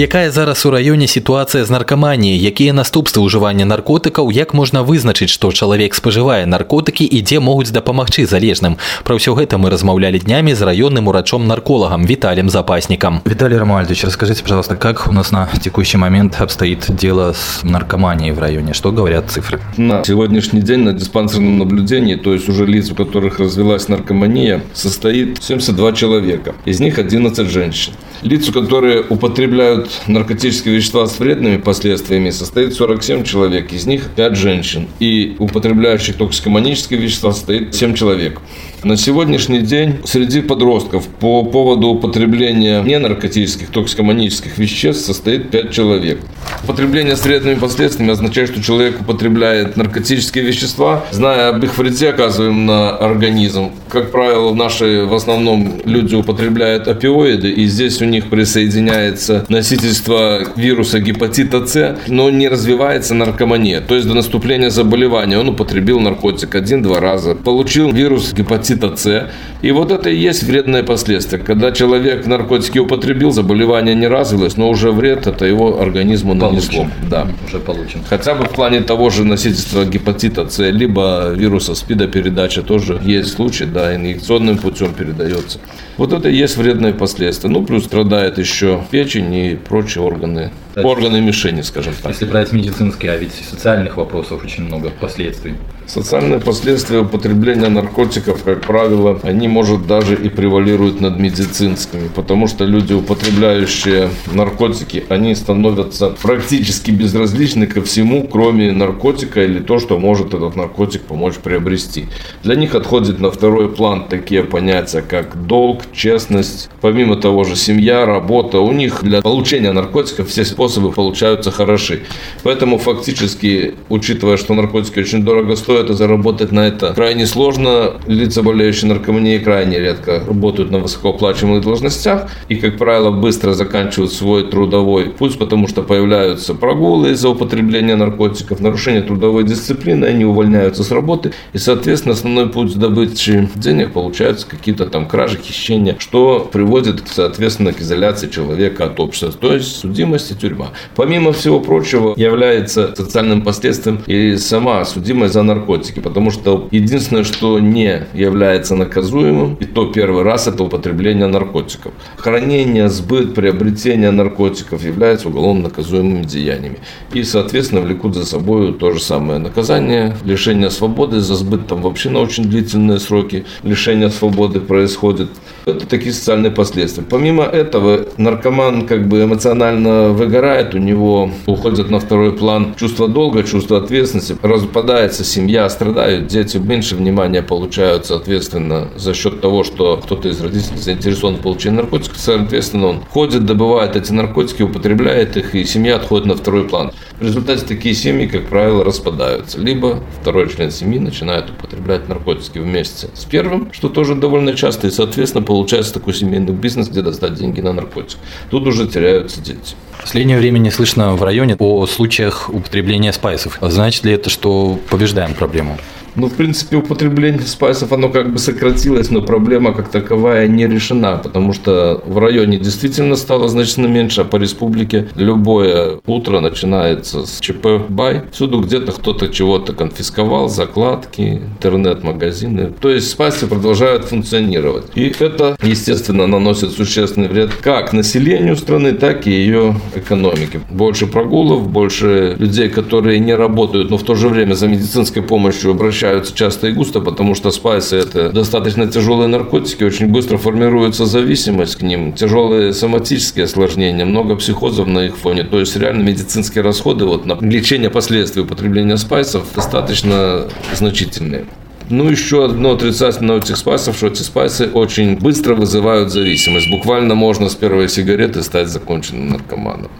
Якая 0.00 0.30
зараз 0.30 0.64
у 0.64 0.70
раёне 0.70 1.06
сітуацыя 1.06 1.64
з 1.64 1.70
наркаманіяй, 1.70 2.40
якія 2.40 2.72
наступствы 2.72 3.20
ўжывання 3.20 3.68
наркотыкаў, 3.68 4.32
як 4.32 4.54
можна 4.54 4.80
вызначыць, 4.80 5.28
што 5.28 5.52
чалавек 5.52 5.92
спажывае 5.92 6.46
наркотыкі 6.48 7.04
і 7.04 7.20
дзе 7.20 7.36
могуць 7.36 7.68
дапамагчы 7.68 8.24
залежным. 8.24 8.80
Пра 9.04 9.20
ўсё 9.20 9.36
гэта 9.36 9.60
мы 9.60 9.68
размаўлялі 9.68 10.24
днямі 10.24 10.56
з 10.56 10.64
раённым 10.64 11.12
урачом-нарколагам 11.12 12.08
Виталием 12.08 12.48
Запасником. 12.48 13.20
Виталий 13.26 13.58
Ромальдович, 13.58 14.04
расскажите, 14.04 14.42
пожалуйста, 14.42 14.76
как 14.76 15.06
у 15.06 15.12
нас 15.12 15.32
на 15.32 15.50
текущий 15.60 15.98
момент 15.98 16.40
обстоит 16.40 16.86
дело 16.88 17.34
с 17.34 17.60
наркоманией 17.62 18.32
в 18.32 18.38
районе? 18.38 18.72
Что 18.72 18.92
говорят 18.92 19.28
цифры? 19.28 19.60
На 19.76 20.02
сегодняшний 20.02 20.62
день 20.62 20.80
на 20.80 20.94
диспансерном 20.94 21.58
наблюдении, 21.58 22.14
то 22.14 22.32
есть 22.32 22.48
уже 22.48 22.64
лиц, 22.64 22.90
у 22.90 22.94
которых 22.94 23.38
развилась 23.38 23.88
наркомания, 23.88 24.62
состоит 24.72 25.42
72 25.42 25.92
человека. 25.92 26.54
Из 26.64 26.80
них 26.80 26.98
11 26.98 27.50
женщин. 27.50 27.92
Лиц, 28.21 28.49
которые 28.51 29.03
употребляют 29.07 29.89
наркотические 30.07 30.75
вещества 30.75 31.05
с 31.05 31.19
вредными 31.19 31.57
последствиями, 31.57 32.29
состоит 32.29 32.73
47 32.73 33.23
человек, 33.23 33.73
из 33.73 33.85
них 33.85 34.09
5 34.15 34.35
женщин. 34.35 34.87
И 34.99 35.35
употребляющих 35.39 36.15
токсикоманические 36.15 36.99
вещества 36.99 37.31
состоит 37.31 37.75
7 37.75 37.93
человек. 37.93 38.41
На 38.85 38.97
сегодняшний 38.97 39.61
день 39.61 39.95
среди 40.03 40.41
подростков 40.41 41.07
по 41.07 41.43
поводу 41.43 41.87
употребления 41.87 42.83
ненаркотических 42.83 43.69
токсикоманических 43.69 44.59
веществ 44.59 45.07
состоит 45.07 45.49
5 45.49 45.71
человек. 45.71 46.19
Употребление 46.63 47.15
с 47.15 47.25
вредными 47.25 47.55
последствиями 47.55 48.11
означает, 48.11 48.51
что 48.51 48.61
человек 48.61 49.01
употребляет 49.01 49.75
наркотические 49.75 50.43
вещества, 50.43 51.03
зная 51.11 51.49
об 51.49 51.63
их 51.63 51.75
вреде, 51.79 52.09
оказываем 52.09 52.67
на 52.67 52.91
организм, 52.91 53.71
как 53.89 54.11
правило, 54.11 54.51
в 54.51 54.55
нашей 54.55 55.05
в 55.05 55.15
основном 55.15 55.81
люди 55.85 56.13
употребляют 56.13 56.87
опиоиды, 56.87 57.49
и 57.49 57.65
здесь 57.65 58.03
у 58.03 58.05
них 58.05 58.29
присоединяется 58.29 59.45
носительство 59.49 60.41
вируса 60.55 60.99
гепатита 60.99 61.65
С, 61.65 61.97
но 62.07 62.29
не 62.29 62.47
развивается 62.47 63.15
наркомания. 63.15 63.81
То 63.81 63.95
есть 63.95 64.07
до 64.07 64.13
наступления 64.13 64.69
заболевания 64.69 65.39
он 65.39 65.49
употребил 65.49 65.99
наркотик 65.99 66.53
один-два 66.53 66.99
раза, 66.99 67.33
получил 67.33 67.91
вирус 67.91 68.31
гепатита 68.75 68.95
С, 68.95 69.29
и 69.61 69.71
вот 69.71 69.91
это 69.91 70.09
и 70.09 70.15
есть 70.15 70.43
вредное 70.43 70.83
последствие. 70.83 71.41
Когда 71.41 71.71
человек 71.71 72.25
наркотики 72.25 72.79
употребил, 72.79 73.31
заболевание 73.31 73.95
не 73.95 74.07
развилось, 74.07 74.57
но 74.57 74.69
уже 74.69 74.91
вред 74.91 75.27
это 75.27 75.45
его 75.45 75.81
организму 75.81 76.33
нанесло. 76.33 76.83
Получен. 76.83 77.09
Да. 77.09 77.27
Уже 77.47 77.59
получен. 77.59 78.01
Хотя 78.07 78.35
бы 78.35 78.45
в 78.45 78.49
плане 78.49 78.81
того 78.81 79.09
же 79.09 79.23
носительства 79.23 79.85
гепатита 79.85 80.47
С, 80.47 80.59
либо 80.59 81.33
вируса 81.35 81.75
СПИДа 81.75 82.07
передача 82.07 82.61
тоже 82.61 82.99
есть 83.03 83.33
случаи, 83.33 83.65
да, 83.65 83.95
инъекционным 83.95 84.57
путем 84.57 84.93
передается. 84.93 85.59
Вот 85.97 86.13
это 86.13 86.29
и 86.29 86.35
есть 86.35 86.57
вредные 86.57 86.93
последствия. 86.93 87.49
Ну, 87.49 87.63
плюс 87.63 87.85
страдает 87.85 88.37
еще 88.37 88.83
печень 88.91 89.33
и 89.33 89.55
прочие 89.55 90.03
органы, 90.03 90.51
органы 90.83 91.21
мишени, 91.21 91.61
скажем 91.61 91.93
так. 92.01 92.11
Если 92.11 92.25
брать 92.25 92.51
медицинские, 92.51 93.11
а 93.11 93.17
ведь 93.17 93.33
социальных 93.33 93.97
вопросов 93.97 94.43
очень 94.43 94.63
много 94.63 94.89
последствий. 94.89 95.55
Социальные 95.87 96.39
последствия 96.39 96.99
употребления 96.99 97.69
наркотиков, 97.69 98.43
как 98.43 98.61
правило, 98.61 99.19
они, 99.21 99.47
может, 99.47 99.85
даже 99.85 100.15
и 100.15 100.29
превалируют 100.29 100.99
над 100.99 101.19
медицинскими, 101.19 102.09
потому 102.15 102.47
что 102.47 102.65
люди, 102.65 102.93
употребляющие 102.93 104.09
наркотики, 104.33 105.03
они 105.09 105.35
становятся 105.35 106.09
практически 106.21 106.89
безразличны 106.89 107.67
ко 107.67 107.83
всему, 107.83 108.27
кроме 108.27 108.71
наркотика 108.71 109.43
или 109.43 109.59
то, 109.59 109.77
что 109.77 109.99
может 109.99 110.33
этот 110.33 110.55
наркотик 110.55 111.03
помочь 111.03 111.35
приобрести. 111.35 112.07
Для 112.41 112.55
них 112.55 112.73
отходит 112.73 113.19
на 113.19 113.29
второй 113.29 113.69
план 113.71 114.05
такие 114.09 114.43
понятия, 114.43 115.03
как 115.03 115.45
долг, 115.45 115.83
честность, 115.93 116.69
помимо 116.81 117.15
того 117.15 117.43
же 117.43 117.55
семья, 117.55 118.07
работа. 118.07 118.59
У 118.59 118.71
них 118.71 119.03
для 119.03 119.21
получения 119.21 119.71
наркотиков 119.71 120.29
все 120.29 120.43
способы 120.43 120.64
получаются 120.69 121.51
хороши. 121.51 122.03
Поэтому 122.43 122.77
фактически, 122.77 123.75
учитывая, 123.89 124.37
что 124.37 124.53
наркотики 124.53 124.99
очень 124.99 125.23
дорого 125.23 125.55
стоят, 125.55 125.85
это 125.85 125.93
заработать 125.93 126.51
на 126.51 126.67
это 126.67 126.93
крайне 126.93 127.25
сложно. 127.25 127.93
Лица, 128.07 128.41
болеющие 128.41 128.89
наркоманией, 128.89 129.39
крайне 129.39 129.79
редко 129.79 130.23
работают 130.25 130.71
на 130.71 130.79
высокооплачиваемых 130.79 131.63
должностях 131.63 132.29
и, 132.49 132.55
как 132.55 132.77
правило, 132.77 133.11
быстро 133.11 133.53
заканчивают 133.53 134.11
свой 134.13 134.49
трудовой 134.49 135.11
путь, 135.11 135.37
потому 135.37 135.67
что 135.67 135.83
появляются 135.83 136.53
прогулы 136.53 137.11
из-за 137.11 137.29
употребления 137.29 137.95
наркотиков, 137.95 138.59
нарушение 138.59 139.01
трудовой 139.01 139.43
дисциплины, 139.43 140.05
они 140.05 140.25
увольняются 140.25 140.83
с 140.83 140.91
работы, 140.91 141.33
и, 141.53 141.57
соответственно, 141.57 142.13
основной 142.13 142.49
путь 142.49 142.75
добычи 142.75 143.49
денег 143.55 143.93
получаются 143.93 144.47
какие-то 144.47 144.85
там 144.85 145.07
кражи, 145.07 145.37
хищения, 145.37 145.95
что 145.99 146.49
приводит, 146.51 147.03
соответственно, 147.05 147.73
к 147.73 147.81
изоляции 147.81 148.29
человека 148.29 148.85
от 148.85 148.99
общества, 148.99 149.31
то 149.31 149.53
есть 149.53 149.75
судимость 149.75 150.31
и 150.31 150.35
тюрьма. 150.55 150.71
Помимо 150.95 151.31
всего 151.31 151.59
прочего, 151.59 152.13
является 152.15 152.93
социальным 152.95 153.41
последствием 153.41 154.01
и 154.07 154.37
сама 154.37 154.85
судимость 154.85 155.33
за 155.33 155.43
наркотики 155.43 155.99
потому 155.99 156.31
что 156.31 156.67
единственное, 156.71 157.23
что 157.23 157.59
не 157.59 158.07
является 158.13 158.75
наказуемым, 158.75 159.55
и 159.55 159.65
то 159.65 159.85
первый 159.91 160.23
раз, 160.23 160.47
это 160.47 160.63
употребление 160.63 161.27
наркотиков. 161.27 161.93
Хранение, 162.17 162.89
сбыт, 162.89 163.33
приобретение 163.33 164.11
наркотиков 164.11 164.83
являются 164.83 165.29
уголовно 165.29 165.63
наказуемыми 165.63 166.23
деяниями. 166.23 166.77
И, 167.13 167.23
соответственно, 167.23 167.81
влекут 167.81 168.15
за 168.15 168.25
собой 168.25 168.73
то 168.73 168.91
же 168.91 169.01
самое 169.01 169.39
наказание, 169.39 170.15
лишение 170.23 170.69
свободы, 170.69 171.19
за 171.19 171.35
сбыт 171.35 171.67
там 171.67 171.81
вообще 171.81 172.09
на 172.09 172.19
очень 172.19 172.45
длительные 172.45 172.99
сроки 172.99 173.45
лишения 173.63 174.09
свободы 174.09 174.59
происходит. 174.59 175.29
Это 175.65 175.87
такие 175.87 176.13
социальные 176.13 176.51
последствия. 176.51 177.03
Помимо 177.09 177.43
этого, 177.43 178.05
наркоман 178.17 178.85
как 178.85 179.07
бы 179.07 179.23
эмоционально 179.23 180.09
выгорает, 180.09 180.44
у 180.45 180.77
него 180.77 181.31
уходит 181.47 181.89
на 181.89 181.99
второй 181.99 182.31
план 182.31 182.75
чувство 182.75 183.07
долга, 183.07 183.43
чувство 183.43 183.77
ответственности, 183.79 184.37
распадается 184.43 185.23
семья, 185.23 185.67
страдают 185.69 186.27
дети, 186.27 186.57
меньше 186.57 186.95
внимания 186.95 187.41
получают, 187.41 188.05
соответственно, 188.05 188.89
за 188.95 189.15
счет 189.15 189.41
того, 189.41 189.63
что 189.63 189.97
кто-то 189.97 190.29
из 190.29 190.39
родителей 190.39 190.77
заинтересован 190.77 191.37
в 191.37 191.41
получении 191.41 191.77
наркотиков, 191.77 192.17
соответственно, 192.19 192.87
он 192.87 193.01
ходит, 193.09 193.45
добывает 193.45 193.95
эти 193.95 194.11
наркотики, 194.11 194.61
употребляет 194.61 195.35
их, 195.35 195.55
и 195.55 195.65
семья 195.65 195.95
отходит 195.95 196.27
на 196.27 196.35
второй 196.35 196.65
план. 196.65 196.91
В 197.19 197.23
результате 197.23 197.65
такие 197.65 197.95
семьи, 197.95 198.27
как 198.27 198.45
правило, 198.45 198.83
распадаются. 198.83 199.59
Либо 199.59 200.03
второй 200.21 200.49
член 200.49 200.69
семьи 200.69 200.99
начинает 200.99 201.49
употреблять 201.49 202.07
наркотики 202.07 202.59
вместе 202.59 203.07
с 203.15 203.25
первым, 203.25 203.69
что 203.71 203.89
тоже 203.89 204.13
довольно 204.13 204.53
часто, 204.53 204.87
и, 204.87 204.91
соответственно, 204.91 205.43
получается 205.43 205.93
такой 205.93 206.13
семейный 206.13 206.53
бизнес, 206.53 206.89
где 206.89 207.01
достать 207.01 207.33
деньги 207.33 207.61
на 207.61 207.73
наркотик. 207.73 208.19
Тут 208.51 208.67
уже 208.67 208.87
теряются 208.87 209.41
дети. 209.41 209.75
Последнее 210.05 210.37
время 210.37 210.59
не 210.59 210.69
слышно 210.69 211.15
в 211.15 211.23
районе 211.23 211.55
о 211.57 211.87
случаях 211.87 212.51
употребления 212.53 213.11
спайсов. 213.11 213.57
Значит 213.59 214.05
ли 214.05 214.13
это, 214.13 214.29
что 214.29 214.77
побеждаем 214.91 215.33
проблему? 215.33 215.79
Ну, 216.15 216.29
в 216.29 216.33
принципе, 216.33 216.77
употребление 216.77 217.41
спайсов, 217.41 217.91
оно 217.91 218.09
как 218.09 218.31
бы 218.31 218.39
сократилось, 218.39 219.11
но 219.11 219.21
проблема 219.21 219.73
как 219.73 219.89
таковая 219.89 220.47
не 220.47 220.65
решена, 220.65 221.17
потому 221.17 221.51
что 221.51 222.01
в 222.05 222.17
районе 222.19 222.57
действительно 222.57 223.17
стало 223.17 223.49
значительно 223.49 223.87
меньше, 223.87 224.21
а 224.21 224.23
по 224.23 224.37
республике 224.37 225.09
любое 225.15 225.99
утро 226.05 226.39
начинается 226.39 227.25
с 227.25 227.39
ЧП 227.41 227.67
«Бай». 227.89 228.23
Всюду 228.31 228.61
где-то 228.61 228.93
кто-то 228.93 229.27
чего-то 229.27 229.73
конфисковал, 229.73 230.47
закладки, 230.47 231.41
интернет-магазины. 231.55 232.71
То 232.79 232.89
есть 232.89 233.09
спайсы 233.09 233.47
продолжают 233.47 234.05
функционировать. 234.05 234.85
И 234.95 235.13
это, 235.19 235.57
естественно, 235.61 236.27
наносит 236.27 236.71
существенный 236.71 237.27
вред 237.27 237.51
как 237.61 237.91
населению 237.91 238.55
страны, 238.55 238.93
так 238.93 239.27
и 239.27 239.31
ее 239.31 239.75
экономике. 239.95 240.61
Больше 240.71 241.07
прогулов, 241.07 241.69
больше 241.69 242.37
людей, 242.39 242.69
которые 242.69 243.19
не 243.19 243.35
работают, 243.35 243.89
но 243.89 243.97
в 243.97 244.03
то 244.03 244.15
же 244.15 244.29
время 244.29 244.53
за 244.53 244.67
медицинской 244.67 245.21
помощью 245.21 245.71
обращаются 245.71 246.04
встречаются 246.05 246.35
часто 246.35 246.67
и 246.67 246.71
густо, 246.71 246.99
потому 247.01 247.35
что 247.35 247.51
спайсы 247.51 247.97
это 247.97 248.29
достаточно 248.29 248.87
тяжелые 248.87 249.27
наркотики, 249.27 249.83
очень 249.83 250.07
быстро 250.07 250.37
формируется 250.37 251.05
зависимость 251.05 251.77
к 251.77 251.81
ним, 251.81 252.13
тяжелые 252.13 252.73
соматические 252.73 253.45
осложнения, 253.45 254.05
много 254.05 254.35
психозов 254.35 254.87
на 254.87 255.05
их 255.07 255.17
фоне, 255.17 255.43
то 255.43 255.59
есть 255.59 255.75
реально 255.75 256.03
медицинские 256.03 256.63
расходы 256.63 257.05
вот 257.05 257.25
на 257.25 257.37
лечение 257.41 257.89
последствий 257.89 258.43
употребления 258.43 258.97
спайсов 258.97 259.45
достаточно 259.55 260.47
значительные. 260.73 261.45
Ну, 261.89 262.09
еще 262.09 262.45
одно 262.45 262.73
отрицательное 262.73 263.35
у 263.35 263.39
этих 263.39 263.57
спайсов, 263.57 263.97
что 263.97 264.07
эти 264.07 264.21
спайсы 264.21 264.67
очень 264.67 265.17
быстро 265.17 265.53
вызывают 265.53 266.11
зависимость. 266.11 266.69
Буквально 266.71 267.13
можно 267.13 267.47
с 267.47 267.55
первой 267.55 267.89
сигареты 267.89 268.41
стать 268.41 268.69
законченным 268.69 269.29
наркоманом. 269.29 269.91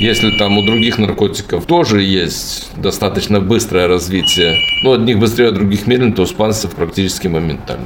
Если 0.00 0.30
там 0.38 0.56
у 0.56 0.62
других 0.62 0.98
наркотиков 0.98 1.66
тоже 1.66 2.02
есть 2.02 2.70
достаточно 2.76 3.40
быстрое 3.40 3.88
развитие, 3.88 4.54
ну, 4.84 4.92
одних 4.92 5.18
быстрее, 5.18 5.48
а 5.48 5.50
других 5.50 5.88
медленно, 5.88 6.12
то 6.12 6.22
у 6.22 6.26
спанцев 6.26 6.72
практически 6.74 7.26
моментально. 7.26 7.84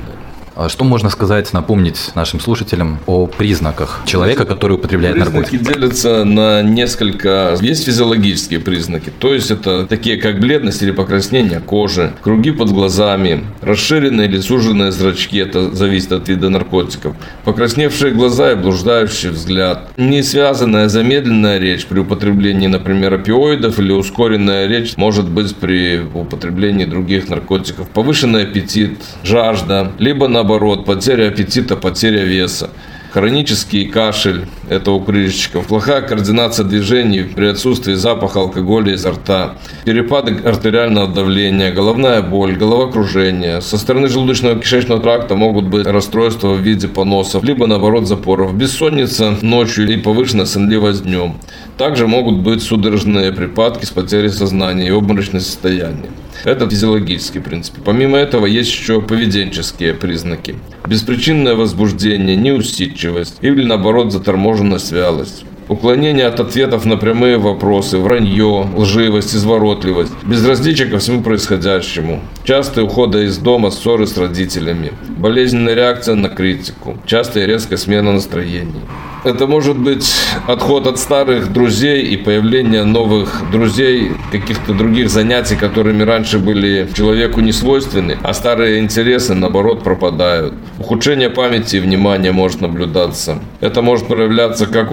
А 0.65 0.69
что 0.69 0.85
можно 0.85 1.11
сказать, 1.11 1.53
напомнить 1.53 2.13
нашим 2.15 2.39
слушателям 2.39 3.01
о 3.07 3.27
признаках 3.27 4.03
человека, 4.07 4.45
который 4.45 4.75
употребляет 4.75 5.17
признаки 5.17 5.35
наркотики? 5.35 5.57
Признаки 5.57 5.81
делятся 5.81 6.25
на 6.25 6.63
несколько... 6.63 7.57
Есть 7.61 7.85
физиологические 7.85 8.61
признаки, 8.61 9.11
то 9.19 9.35
есть 9.35 9.51
это 9.51 9.87
такие 9.89 10.19
как 10.19 10.39
бледность 10.39 10.81
или 10.81 10.93
покраснение 10.93 11.59
кожи, 11.59 12.13
круги 12.23 12.53
под 12.53 12.71
глазами, 12.71 13.45
расширенные 13.61 14.29
или 14.29 14.39
суженные 14.39 14.93
зрачки, 14.93 15.39
это 15.39 15.75
зависит 15.75 16.13
от 16.13 16.29
вида 16.29 16.49
наркотиков, 16.49 17.17
покрасневшие 17.45 18.15
глаза 18.15 18.53
и 18.53 18.55
блуждающий 18.55 19.31
взгляд, 19.31 19.91
не 19.97 20.23
связанная 20.23 20.89
замедленная 20.89 21.59
речь 21.59 21.87
при 21.87 21.99
употреблении, 21.99 22.69
например, 22.69 23.15
опиоидов 23.15 23.81
или 23.81 23.91
ускоренная 23.91 24.69
речь 24.69 24.97
может 24.97 25.29
быть 25.29 25.57
при 25.57 26.03
употреблении 26.15 26.85
других 26.85 27.29
наркотиков, 27.29 27.89
повышенный 27.89 28.45
аппетит, 28.45 29.01
жажда, 29.25 29.91
либо 29.99 30.29
на 30.29 30.52
наоборот, 30.53 30.85
потеря 30.85 31.29
аппетита, 31.29 31.77
потеря 31.77 32.25
веса. 32.25 32.71
Хронический 33.13 33.85
кашель– 33.87 34.47
это 34.71 34.91
у 34.91 35.01
курильщиков. 35.01 35.67
Плохая 35.67 36.01
координация 36.01 36.65
движений 36.65 37.23
при 37.23 37.47
отсутствии 37.47 37.93
запаха 37.95 38.41
алкоголя 38.41 38.95
изо 38.95 39.11
рта. 39.11 39.57
Перепады 39.85 40.35
артериального 40.45 41.09
давления, 41.09 41.73
головная 41.73 42.23
боль, 42.23 42.57
головокружение. 42.57 43.61
Со 43.61 43.77
стороны 43.77 44.07
желудочно-кишечного 44.07 45.01
тракта 45.01 45.37
могут 45.37 45.67
быть 45.67 45.87
расстройства 45.87 46.55
в 46.55 46.61
виде 46.61 46.89
поносов, 46.89 47.45
либо 47.45 47.67
наоборот 47.67 48.09
запоров. 48.09 48.55
Бессонница 48.55 49.37
ночью 49.43 49.89
и 49.89 49.97
повышенная 49.99 50.47
сонливость 50.47 51.05
днем. 51.05 51.35
Также 51.77 52.07
могут 52.07 52.39
быть 52.39 52.63
судорожные 52.63 53.33
припадки 53.33 53.85
с 53.85 53.91
потерей 53.91 54.31
сознания 54.31 54.87
и 54.87 54.91
обморочное 54.91 55.41
состояние. 55.41 56.11
Это 56.45 56.69
физиологический 56.69 57.41
принцип. 57.41 57.77
Помимо 57.85 58.19
этого 58.19 58.47
есть 58.47 58.71
еще 58.71 59.01
поведенческие 59.01 59.95
признаки. 59.95 60.57
Беспричинное 60.87 61.55
возбуждение, 61.55 62.35
неусидчивость 62.37 63.37
или 63.43 63.65
наоборот 63.65 64.13
заторможенность, 64.13 64.91
вялость. 64.91 65.45
Уклонение 65.69 66.27
от 66.27 66.41
ответов 66.41 66.85
на 66.85 66.97
прямые 66.97 67.39
вопросы, 67.39 67.99
вранье, 67.99 68.67
лживость, 68.77 69.35
изворотливость, 69.35 70.13
безразличие 70.25 70.89
ко 70.89 70.99
всему 70.99 71.23
происходящему, 71.23 72.21
частые 72.45 72.85
уходы 72.85 73.25
из 73.25 73.39
дома, 73.39 73.71
ссоры 73.71 74.07
с 74.07 74.17
родителями, 74.19 74.93
болезненная 75.17 75.75
реакция 75.75 76.15
на 76.15 76.29
критику, 76.29 76.99
частая 77.07 77.47
резкая 77.47 77.79
смена 77.79 78.13
настроений. 78.13 78.83
Это 79.25 79.47
может 79.47 79.79
быть 79.79 80.13
отход 80.49 80.89
от 80.89 80.99
старых 80.99 81.53
друзей 81.53 82.03
и 82.07 82.17
появление 82.17 82.83
новых 82.83 83.45
друзей, 83.53 84.13
каких-то 84.33 84.75
других 84.75 85.11
занятий, 85.11 85.55
которыми 85.55 86.03
раньше 86.03 86.41
были 86.41 86.89
человеку 86.93 87.41
не 87.41 87.53
свойственны, 87.53 88.19
а 88.23 88.35
старые 88.35 88.81
интересы, 88.81 89.35
наоборот, 89.35 89.85
пропадают. 89.85 90.55
Ухудшение 90.81 91.31
памяти 91.31 91.77
и 91.77 91.81
внимания 91.81 92.33
может 92.33 92.61
наблюдаться. 92.61 93.39
Это 93.61 93.81
может 93.81 94.09
проявляться 94.09 94.67
как 94.67 94.91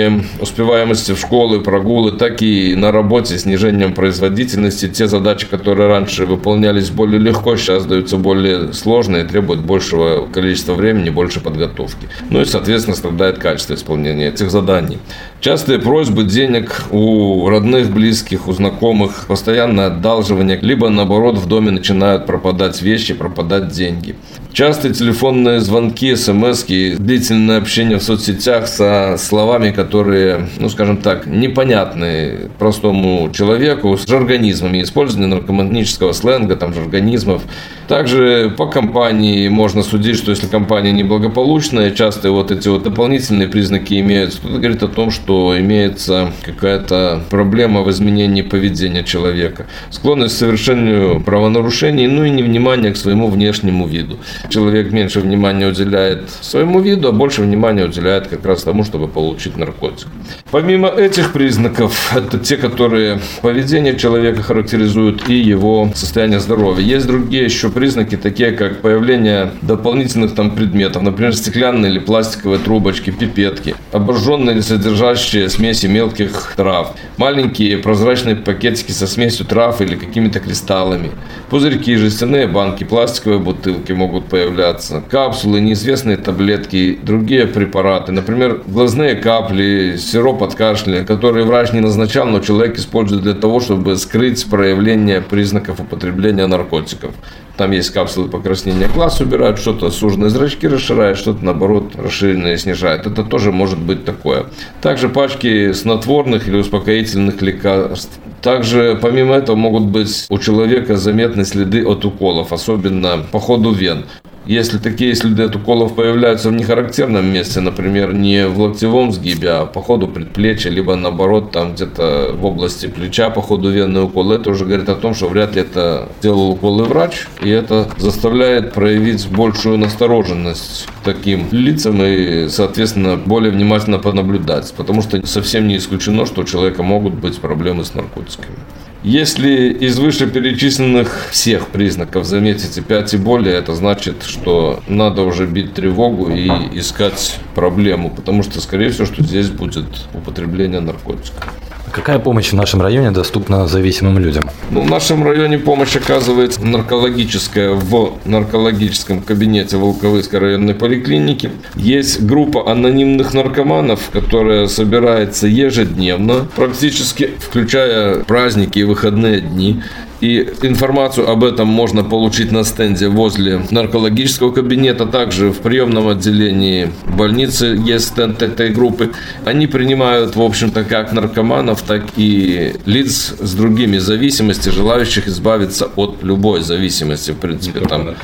ухудшением 0.00 0.26
успеваемости 0.40 1.12
в 1.12 1.18
школы, 1.18 1.60
прогулы, 1.60 2.12
так 2.12 2.42
и 2.42 2.74
на 2.74 2.92
работе, 2.92 3.38
снижением 3.38 3.94
производительности. 3.94 4.88
Те 4.88 5.06
задачи, 5.06 5.46
которые 5.46 5.88
раньше 5.88 6.26
выполнялись 6.26 6.90
более 6.90 7.20
легко, 7.20 7.56
сейчас 7.56 7.84
даются 7.84 8.16
более 8.16 8.72
сложные, 8.72 9.24
требуют 9.24 9.60
большего 9.60 10.26
количества 10.26 10.74
времени, 10.74 11.10
больше 11.10 11.40
подготовки. 11.40 12.08
Ну 12.30 12.40
и, 12.40 12.44
соответственно, 12.44 12.96
страдает 12.96 13.38
качество 13.38 13.74
исполнения 13.74 14.28
этих 14.28 14.50
заданий. 14.50 14.98
Частые 15.40 15.78
просьбы 15.78 16.24
денег 16.24 16.84
у 16.90 17.48
родных, 17.48 17.90
близких, 17.90 18.48
у 18.48 18.52
знакомых, 18.52 19.26
постоянное 19.26 19.86
одалживание, 19.86 20.58
либо 20.60 20.88
наоборот 20.88 21.38
в 21.38 21.46
доме 21.46 21.70
начинают 21.70 22.26
пропадать 22.26 22.82
вещи, 22.82 23.14
пропадать 23.14 23.68
деньги. 23.68 24.16
Частые 24.52 24.92
телефонные 24.92 25.60
звонки, 25.60 26.16
смс 26.16 26.64
длительное 26.64 27.58
общение 27.58 27.98
в 27.98 28.02
соцсетях 28.02 28.66
со 28.66 29.16
словами, 29.16 29.70
которые, 29.70 30.48
ну 30.58 30.68
скажем 30.68 30.96
так, 30.96 31.26
непонятны 31.26 32.50
простому 32.58 33.30
человеку, 33.32 33.96
с 33.96 34.06
жаргонизмами, 34.06 34.82
использование 34.82 35.28
наркоманического 35.28 36.12
сленга, 36.12 36.56
там 36.56 36.74
жаргонизмов. 36.74 37.42
Также 37.86 38.52
по 38.56 38.66
компании 38.66 39.48
можно 39.48 39.82
судить, 39.82 40.16
что 40.16 40.30
если 40.30 40.46
компания 40.46 40.92
неблагополучная, 40.92 41.92
часто 41.92 42.30
вот 42.30 42.50
эти 42.50 42.68
вот 42.68 42.82
дополнительные 42.82 43.48
признаки 43.48 44.00
имеются. 44.00 44.38
Кто-то 44.38 44.58
говорит 44.58 44.82
о 44.82 44.88
том, 44.88 45.10
что 45.10 45.58
имеется 45.58 46.32
какая-то 46.42 47.22
проблема 47.30 47.82
в 47.82 47.90
изменении 47.90 48.42
поведения 48.42 49.04
человека. 49.04 49.66
Склонность 49.90 50.34
к 50.34 50.38
совершению 50.38 51.20
правонарушений, 51.20 52.06
ну 52.06 52.24
и 52.24 52.30
невнимание 52.30 52.92
к 52.92 52.96
своему 52.96 53.28
внешнему 53.28 53.86
виду. 53.86 54.18
Человек 54.48 54.92
меньше 54.92 55.20
внимания 55.20 55.66
уделяет 55.66 56.30
своему 56.40 56.80
виду, 56.80 57.08
а 57.08 57.12
больше 57.12 57.42
внимания 57.42 57.84
уделяет 57.84 58.28
как 58.28 58.44
раз 58.44 58.62
тому, 58.62 58.84
чтобы 58.84 59.08
получить 59.08 59.56
наркотик. 59.56 60.08
Помимо 60.50 60.88
этих 60.88 61.32
признаков, 61.32 62.12
это 62.16 62.38
те, 62.38 62.56
которые 62.56 63.20
поведение 63.42 63.96
человека 63.96 64.42
характеризуют 64.42 65.28
и 65.28 65.34
его 65.34 65.90
состояние 65.94 66.40
здоровья. 66.40 66.84
Есть 66.84 67.06
другие 67.06 67.44
еще 67.44 67.70
признаки, 67.70 68.16
такие 68.16 68.52
как 68.52 68.80
появление 68.80 69.52
дополнительных 69.62 70.34
там 70.34 70.52
предметов, 70.52 71.02
например, 71.02 71.34
стеклянные 71.34 71.92
или 71.92 71.98
пластиковые 71.98 72.58
трубочки, 72.58 73.10
пипетки, 73.10 73.74
обожженные 73.92 74.54
или 74.54 74.62
содержащие 74.62 75.48
смеси 75.48 75.86
мелких 75.86 76.54
трав, 76.56 76.94
маленькие 77.16 77.78
прозрачные 77.78 78.36
пакетики 78.36 78.92
со 78.92 79.06
смесью 79.06 79.46
трав 79.46 79.80
или 79.80 79.96
какими-то 79.96 80.40
кристаллами, 80.40 81.10
пузырьки, 81.48 81.96
жестяные 81.96 82.46
банки, 82.46 82.84
пластиковые 82.84 83.40
бутылки 83.40 83.92
могут 83.92 84.24
появляться, 84.30 85.02
капсулы, 85.10 85.60
неизвестные 85.60 86.16
таблетки, 86.16 86.98
другие 87.02 87.46
препараты, 87.46 88.12
например, 88.12 88.62
глазные 88.66 89.16
капли, 89.16 89.96
сироп 89.98 90.42
от 90.42 90.54
кашля, 90.54 91.04
которые 91.04 91.44
врач 91.44 91.72
не 91.72 91.80
назначал, 91.80 92.26
но 92.26 92.40
человек 92.40 92.78
использует 92.78 93.22
для 93.22 93.34
того, 93.34 93.60
чтобы 93.60 93.96
скрыть 93.96 94.48
проявление 94.48 95.20
признаков 95.20 95.80
употребления 95.80 96.46
наркотиков. 96.46 97.12
Там 97.56 97.72
есть 97.72 97.90
капсулы 97.90 98.28
покраснения 98.28 98.88
глаз 98.88 99.20
убирают, 99.20 99.58
что-то 99.58 99.90
суженные 99.90 100.30
зрачки 100.30 100.66
расширяют, 100.66 101.18
что-то 101.18 101.44
наоборот 101.44 101.92
расширенные 101.94 102.56
снижают. 102.56 103.06
Это 103.06 103.22
тоже 103.22 103.52
может 103.52 103.78
быть 103.78 104.06
такое. 104.06 104.46
Также 104.80 105.10
пачки 105.10 105.72
снотворных 105.72 106.48
или 106.48 106.56
успокоительных 106.56 107.42
лекарств. 107.42 108.18
Также, 108.42 108.98
помимо 109.00 109.34
этого, 109.34 109.56
могут 109.56 109.84
быть 109.84 110.26
у 110.30 110.38
человека 110.38 110.96
заметны 110.96 111.44
следы 111.44 111.86
от 111.86 112.04
уколов, 112.04 112.52
особенно 112.52 113.18
по 113.30 113.38
ходу 113.38 113.72
вен. 113.72 114.06
Если 114.50 114.78
такие 114.78 115.14
следы 115.14 115.44
от 115.44 115.54
уколов 115.54 115.94
появляются 115.94 116.48
в 116.48 116.52
нехарактерном 116.52 117.24
месте, 117.24 117.60
например, 117.60 118.12
не 118.12 118.48
в 118.48 118.58
локтевом 118.58 119.12
сгибе, 119.12 119.50
а 119.50 119.64
по 119.64 119.80
ходу 119.80 120.08
предплечья, 120.08 120.70
либо 120.70 120.96
наоборот 120.96 121.52
там 121.52 121.74
где-то 121.74 122.32
в 122.34 122.44
области 122.44 122.86
плеча 122.86 123.30
по 123.30 123.42
ходу 123.42 123.70
венный 123.70 124.02
укол, 124.02 124.32
это 124.32 124.50
уже 124.50 124.64
говорит 124.64 124.88
о 124.88 124.96
том, 124.96 125.14
что 125.14 125.28
вряд 125.28 125.54
ли 125.54 125.60
это 125.60 126.08
делал 126.20 126.50
уколы 126.50 126.82
врач, 126.82 127.28
и 127.40 127.48
это 127.48 127.88
заставляет 127.96 128.72
проявить 128.72 129.28
большую 129.28 129.78
настороженность 129.78 130.88
к 131.00 131.04
таким 131.04 131.46
лицам 131.52 132.02
и, 132.02 132.48
соответственно, 132.48 133.16
более 133.16 133.52
внимательно 133.52 134.00
понаблюдать, 134.00 134.74
потому 134.76 135.02
что 135.02 135.24
совсем 135.28 135.68
не 135.68 135.76
исключено, 135.76 136.26
что 136.26 136.40
у 136.40 136.44
человека 136.44 136.82
могут 136.82 137.14
быть 137.14 137.38
проблемы 137.38 137.84
с 137.84 137.94
наркотиками. 137.94 138.58
Если 139.02 139.70
из 139.72 139.98
вышеперечисленных 139.98 141.28
всех 141.30 141.68
признаков 141.68 142.26
заметите 142.26 142.82
5 142.82 143.14
и 143.14 143.16
более, 143.16 143.54
это 143.54 143.74
значит, 143.74 144.24
что 144.24 144.82
надо 144.88 145.22
уже 145.22 145.46
бить 145.46 145.72
тревогу 145.72 146.30
и 146.30 146.48
искать 146.78 147.38
проблему, 147.54 148.10
потому 148.10 148.42
что, 148.42 148.60
скорее 148.60 148.90
всего, 148.90 149.06
что 149.06 149.22
здесь 149.22 149.48
будет 149.48 149.86
употребление 150.12 150.80
наркотиков. 150.80 151.50
Какая 151.92 152.20
помощь 152.20 152.52
в 152.52 152.54
нашем 152.54 152.82
районе 152.82 153.10
доступна 153.10 153.66
зависимым 153.66 154.18
людям? 154.18 154.48
Ну, 154.70 154.82
в 154.82 154.90
нашем 154.90 155.24
районе 155.26 155.58
помощь 155.58 155.96
оказывается 155.96 156.64
наркологическая 156.64 157.70
в 157.70 158.18
наркологическом 158.24 159.22
кабинете 159.22 159.76
Волковыской 159.76 160.38
районной 160.38 160.74
поликлиники. 160.74 161.50
Есть 161.74 162.22
группа 162.22 162.70
анонимных 162.70 163.34
наркоманов, 163.34 164.10
которая 164.12 164.68
собирается 164.68 165.48
ежедневно, 165.48 166.46
практически 166.54 167.30
включая 167.38 168.20
праздники 168.24 168.78
и 168.78 168.84
выходные 168.84 169.40
дни. 169.40 169.82
И 170.20 170.46
информацию 170.62 171.28
об 171.30 171.44
этом 171.44 171.68
можно 171.68 172.04
получить 172.04 172.52
на 172.52 172.62
стенде 172.64 173.08
возле 173.08 173.62
наркологического 173.70 174.52
кабинета, 174.52 175.06
также 175.06 175.50
в 175.50 175.58
приемном 175.58 176.08
отделении 176.08 176.90
больницы 177.16 177.78
есть 177.82 178.08
стенд 178.08 178.42
этой 178.42 178.68
группы. 178.70 179.12
Они 179.44 179.66
принимают, 179.66 180.36
в 180.36 180.42
общем-то, 180.42 180.84
как 180.84 181.12
наркоманов, 181.12 181.82
так 181.82 182.04
и 182.16 182.74
лиц 182.84 183.34
с 183.38 183.54
другими 183.54 183.98
зависимостями, 183.98 184.74
желающих 184.74 185.26
избавиться 185.26 185.88
от 185.96 186.22
любой 186.22 186.60
зависимости, 186.60 187.30
в 187.30 187.36
принципе. 187.36 187.80
Не 187.80 187.86
там 187.86 188.14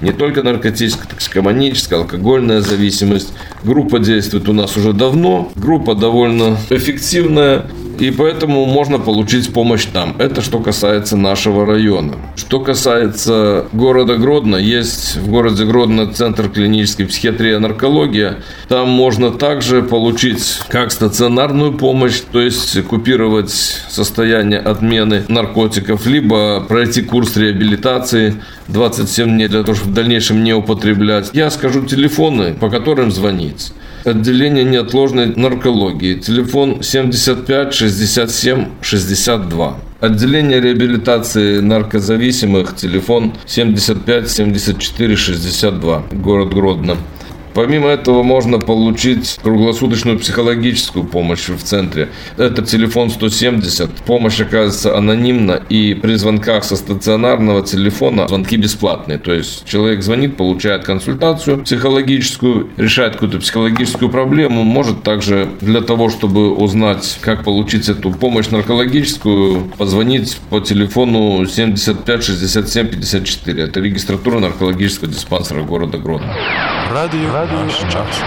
не 0.00 0.12
только 0.12 0.42
наркотическая, 0.42 1.08
токсикоманическая, 1.08 2.00
алкогольная 2.00 2.60
зависимость. 2.60 3.32
Группа 3.64 3.98
действует 3.98 4.48
у 4.48 4.52
нас 4.52 4.76
уже 4.76 4.92
давно. 4.92 5.50
Группа 5.56 5.94
довольно 5.94 6.56
эффективная 6.70 7.66
и 8.02 8.10
поэтому 8.10 8.66
можно 8.66 8.98
получить 8.98 9.52
помощь 9.52 9.84
там. 9.84 10.16
Это 10.18 10.42
что 10.42 10.58
касается 10.58 11.16
нашего 11.16 11.64
района. 11.64 12.14
Что 12.34 12.58
касается 12.58 13.66
города 13.72 14.16
Гродно, 14.16 14.56
есть 14.56 15.14
в 15.18 15.30
городе 15.30 15.64
Гродно 15.64 16.12
центр 16.12 16.48
клинической 16.48 17.06
психиатрии 17.06 17.54
и 17.54 17.58
наркология. 17.58 18.38
Там 18.66 18.88
можно 18.88 19.30
также 19.30 19.84
получить 19.84 20.62
как 20.66 20.90
стационарную 20.90 21.74
помощь, 21.74 22.20
то 22.32 22.40
есть 22.40 22.82
купировать 22.88 23.52
состояние 23.52 24.58
отмены 24.58 25.22
наркотиков, 25.28 26.04
либо 26.04 26.60
пройти 26.60 27.02
курс 27.02 27.36
реабилитации 27.36 28.34
27 28.66 29.28
дней 29.28 29.46
для 29.46 29.62
того, 29.62 29.76
чтобы 29.76 29.92
в 29.92 29.94
дальнейшем 29.94 30.42
не 30.42 30.54
употреблять. 30.54 31.30
Я 31.34 31.50
скажу 31.50 31.84
телефоны, 31.84 32.54
по 32.54 32.68
которым 32.68 33.12
звонить 33.12 33.72
отделение 34.04 34.64
неотложной 34.64 35.34
наркологии. 35.34 36.14
Телефон 36.14 36.82
75 36.82 37.74
67 37.74 38.66
62. 38.80 39.76
Отделение 40.00 40.60
реабилитации 40.60 41.60
наркозависимых. 41.60 42.74
Телефон 42.76 43.34
75 43.46 44.30
74 44.30 45.16
62. 45.16 46.02
Город 46.12 46.54
Гродно. 46.54 46.96
Помимо 47.54 47.88
этого 47.88 48.22
можно 48.22 48.58
получить 48.58 49.38
круглосуточную 49.42 50.18
психологическую 50.18 51.04
помощь 51.04 51.48
в 51.48 51.62
центре. 51.62 52.08
Это 52.36 52.62
телефон 52.62 53.10
170. 53.10 53.90
Помощь 54.06 54.40
оказывается 54.40 54.96
анонимна 54.96 55.62
и 55.68 55.94
при 55.94 56.14
звонках 56.14 56.64
со 56.64 56.76
стационарного 56.76 57.62
телефона 57.62 58.28
звонки 58.28 58.56
бесплатные. 58.56 59.18
То 59.18 59.32
есть 59.32 59.66
человек 59.66 60.02
звонит, 60.02 60.36
получает 60.36 60.84
консультацию 60.84 61.62
психологическую, 61.62 62.70
решает 62.76 63.14
какую-то 63.14 63.38
психологическую 63.38 64.10
проблему, 64.10 64.62
может 64.62 65.02
также 65.02 65.48
для 65.60 65.80
того, 65.80 66.08
чтобы 66.08 66.54
узнать, 66.54 67.18
как 67.20 67.44
получить 67.44 67.88
эту 67.88 68.10
помощь 68.12 68.48
наркологическую, 68.48 69.70
позвонить 69.76 70.38
по 70.48 70.60
телефону 70.60 71.46
75 71.46 72.24
67 72.24 72.86
54. 72.88 73.62
Это 73.62 73.80
регистратура 73.80 74.38
наркологического 74.38 75.10
диспансера 75.10 75.62
города 75.62 75.98
Гродно. 75.98 76.34
Радио 76.92 77.32
Наш 77.42 77.74
час. 77.90 78.22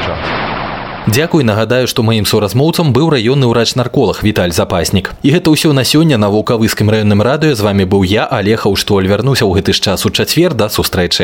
Дзякуй 1.08 1.46
нагадаю 1.48 1.88
што 1.88 2.04
маім 2.04 2.26
суразмоўцам 2.26 2.92
быў 2.92 3.14
раённы 3.14 3.48
ўрач-нарколог 3.48 4.20
Віталь 4.26 4.52
запаснік. 4.52 5.14
І 5.24 5.32
гэта 5.38 5.54
ўсё 5.56 5.72
на 5.72 5.88
сёння 5.88 6.18
на 6.18 6.28
вулкавыскім 6.28 6.92
раённым 6.92 7.24
радыё. 7.24 7.56
З 7.56 7.62
вами 7.62 7.86
быў 7.88 8.04
я 8.04 8.26
алег 8.26 8.68
Аўштоль 8.68 9.08
вярнуся 9.08 9.48
ў 9.48 9.56
гэты 9.56 9.72
ж 9.72 9.80
час 9.80 10.04
у 10.04 10.10
чацвер. 10.10 10.52
Да 10.52 10.68
сустрэчы 10.68 11.24